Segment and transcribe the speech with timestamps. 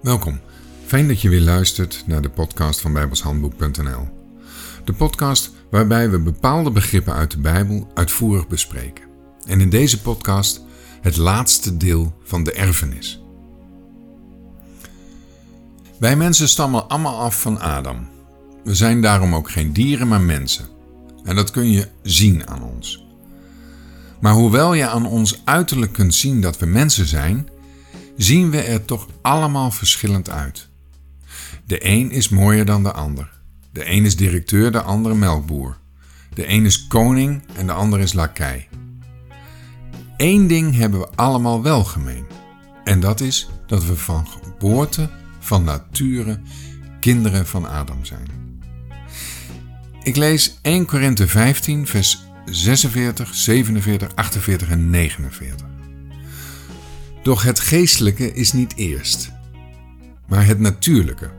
[0.00, 0.40] Welkom.
[0.86, 4.08] Fijn dat je weer luistert naar de podcast van bijbelshandboek.nl.
[4.84, 9.04] De podcast waarbij we bepaalde begrippen uit de Bijbel uitvoerig bespreken.
[9.46, 10.64] En in deze podcast
[11.00, 13.22] het laatste deel van de erfenis.
[15.98, 18.08] Wij mensen stammen allemaal af van Adam.
[18.64, 20.68] We zijn daarom ook geen dieren, maar mensen.
[21.24, 23.06] En dat kun je zien aan ons.
[24.20, 27.48] Maar hoewel je aan ons uiterlijk kunt zien dat we mensen zijn,
[28.22, 30.68] zien we er toch allemaal verschillend uit.
[31.66, 33.30] De een is mooier dan de ander.
[33.72, 35.78] De een is directeur, de ander melkboer.
[36.34, 38.68] De een is koning en de ander is lakij.
[40.16, 42.26] Eén ding hebben we allemaal wel gemeen.
[42.84, 46.40] En dat is dat we van geboorte, van nature,
[47.00, 48.28] kinderen van Adam zijn.
[50.02, 55.79] Ik lees 1 Korinthe 15, vers 46, 47, 48 en 49.
[57.22, 59.30] Doch het geestelijke is niet eerst,
[60.28, 61.30] maar het natuurlijke,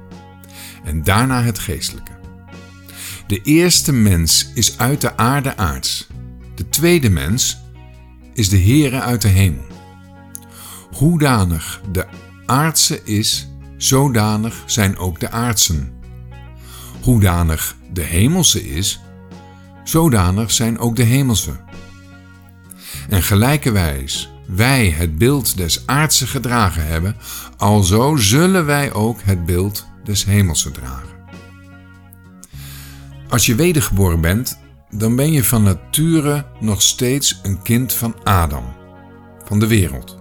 [0.83, 2.11] en daarna het geestelijke.
[3.28, 6.08] De eerste mens is uit de aarde aards,
[6.56, 7.58] de tweede mens
[8.33, 9.66] is de Heere uit de hemel.
[10.91, 12.06] Hoedanig de
[12.45, 13.47] aardse is,
[13.78, 15.94] zodanig zijn ook de aardsen.
[17.02, 19.00] Hoedanig de hemelse is,
[19.84, 21.59] zodanig zijn ook de hemelse.
[23.09, 27.16] En gelijkerwijs wij het beeld des aardse gedragen hebben,
[27.57, 31.09] alzo zullen wij ook het beeld des hemelse dragen.
[33.29, 38.73] Als je wedergeboren bent, dan ben je van nature nog steeds een kind van Adam,
[39.45, 40.17] van de wereld,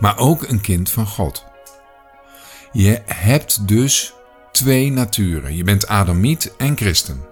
[0.00, 1.44] maar ook een kind van God.
[2.72, 4.14] Je hebt dus
[4.52, 5.56] twee naturen.
[5.56, 7.24] Je bent Adamiet en christen.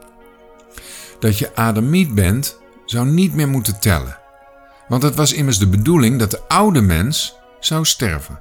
[1.18, 4.21] Dat je Adamiet bent, zou niet meer moeten tellen.
[4.92, 8.40] Want het was immers de bedoeling dat de oude mens zou sterven.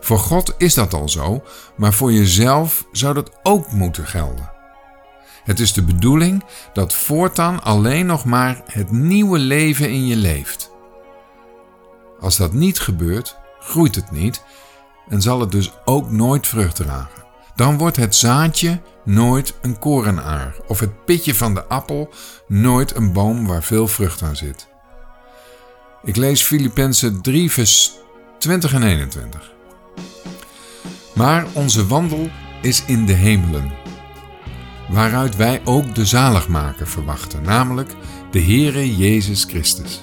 [0.00, 1.42] Voor God is dat al zo,
[1.76, 4.50] maar voor jezelf zou dat ook moeten gelden.
[5.44, 10.70] Het is de bedoeling dat voortaan alleen nog maar het nieuwe leven in je leeft.
[12.20, 14.42] Als dat niet gebeurt, groeit het niet
[15.08, 17.24] en zal het dus ook nooit vrucht dragen.
[17.54, 22.10] Dan wordt het zaadje nooit een korenaar of het pitje van de appel
[22.46, 24.72] nooit een boom waar veel vrucht aan zit.
[26.04, 27.92] Ik lees Filippenzen 3, vers
[28.38, 29.52] 20 en 21.
[31.14, 32.30] Maar onze wandel
[32.62, 33.72] is in de hemelen,
[34.88, 37.94] waaruit wij ook de zaligmaker verwachten, namelijk
[38.30, 40.00] de Heere Jezus Christus,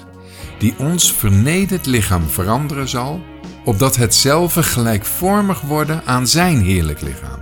[0.58, 3.20] die ons vernederd lichaam veranderen zal,
[3.64, 7.40] opdat hetzelfde gelijkvormig worden aan zijn heerlijk lichaam,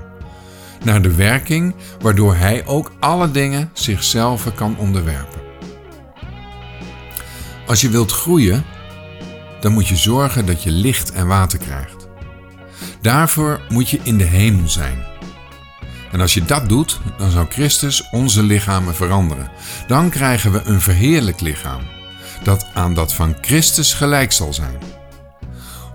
[0.84, 5.49] naar de werking waardoor hij ook alle dingen zichzelf kan onderwerpen.
[7.70, 8.64] Als je wilt groeien,
[9.60, 12.08] dan moet je zorgen dat je licht en water krijgt.
[13.00, 15.06] Daarvoor moet je in de hemel zijn.
[16.12, 19.50] En als je dat doet, dan zal Christus onze lichamen veranderen.
[19.86, 21.80] Dan krijgen we een verheerlijk lichaam,
[22.42, 24.78] dat aan dat van Christus gelijk zal zijn.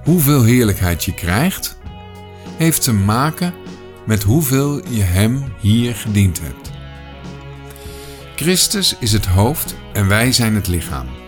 [0.03, 1.77] Hoeveel heerlijkheid je krijgt,
[2.57, 3.53] heeft te maken
[4.05, 6.71] met hoeveel je Hem hier gediend hebt.
[8.35, 11.24] Christus is het hoofd en wij zijn het lichaam.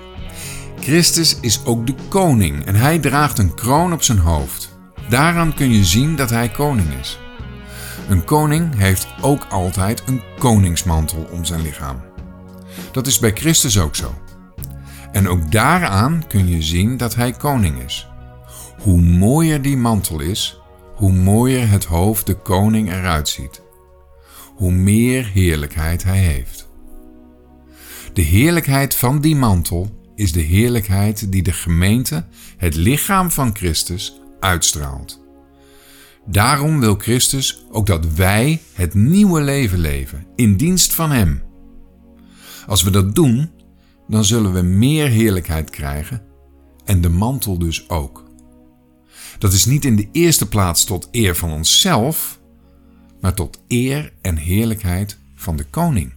[0.87, 4.77] Christus is ook de koning en hij draagt een kroon op zijn hoofd.
[5.09, 7.19] Daaraan kun je zien dat hij koning is.
[8.09, 12.01] Een koning heeft ook altijd een koningsmantel om zijn lichaam.
[12.91, 14.13] Dat is bij Christus ook zo.
[15.11, 18.07] En ook daaraan kun je zien dat hij koning is.
[18.81, 20.61] Hoe mooier die mantel is,
[20.95, 23.61] hoe mooier het hoofd de koning eruit ziet.
[24.55, 26.67] Hoe meer heerlijkheid hij heeft.
[28.13, 32.25] De heerlijkheid van die mantel is de heerlijkheid die de gemeente,
[32.57, 35.25] het lichaam van Christus, uitstraalt.
[36.25, 41.43] Daarom wil Christus ook dat wij het nieuwe leven leven in dienst van Hem.
[42.65, 43.51] Als we dat doen,
[44.07, 46.21] dan zullen we meer heerlijkheid krijgen
[46.85, 48.23] en de mantel dus ook.
[49.37, 52.39] Dat is niet in de eerste plaats tot eer van onszelf,
[53.21, 56.16] maar tot eer en heerlijkheid van de koning.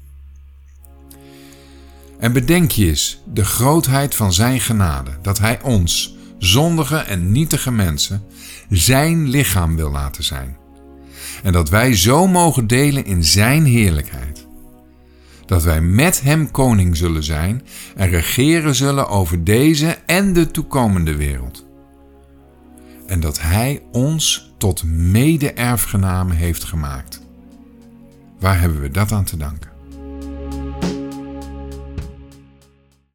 [2.21, 7.71] En bedenk je eens de grootheid van Zijn genade, dat Hij ons, zondige en nietige
[7.71, 8.23] mensen,
[8.69, 10.57] Zijn lichaam wil laten zijn.
[11.43, 14.47] En dat wij zo mogen delen in Zijn heerlijkheid.
[15.47, 17.63] Dat wij met Hem koning zullen zijn
[17.97, 21.67] en regeren zullen over deze en de toekomende wereld.
[23.07, 27.21] En dat Hij ons tot mede-erfgenamen heeft gemaakt.
[28.39, 29.71] Waar hebben we dat aan te danken?